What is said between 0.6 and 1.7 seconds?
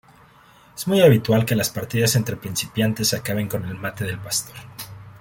Es muy habitual que las